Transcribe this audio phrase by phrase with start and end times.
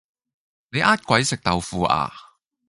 [0.71, 2.11] 你呃鬼食豆腐呀